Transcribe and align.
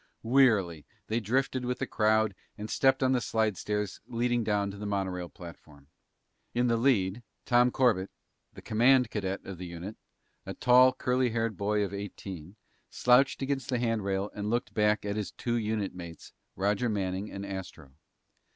Wearily, 0.23 0.83
they 1.09 1.19
drifted 1.19 1.63
with 1.63 1.77
the 1.77 1.85
crowd 1.85 2.33
and 2.57 2.71
stepped 2.71 3.03
on 3.03 3.11
the 3.11 3.21
slidestairs 3.21 3.99
leading 4.07 4.43
down 4.43 4.71
to 4.71 4.77
the 4.77 4.87
monorail 4.87 5.29
platform. 5.29 5.89
In 6.55 6.65
the 6.65 6.75
lead, 6.75 7.21
Tom 7.45 7.69
Corbett, 7.69 8.09
the 8.51 8.63
command 8.63 9.11
cadet 9.11 9.45
of 9.45 9.59
the 9.59 9.67
unit, 9.67 9.97
a 10.43 10.55
tall, 10.55 10.91
curly 10.91 11.29
haired 11.29 11.55
boy 11.55 11.83
of 11.83 11.93
eighteen, 11.93 12.55
slouched 12.89 13.43
against 13.43 13.69
the 13.69 13.77
handrail 13.77 14.31
and 14.33 14.49
looked 14.49 14.73
back 14.73 15.05
at 15.05 15.17
his 15.17 15.29
two 15.29 15.53
unit 15.57 15.93
mates, 15.93 16.33
Roger 16.55 16.89
Manning 16.89 17.29
and 17.31 17.45
Astro. 17.45 17.91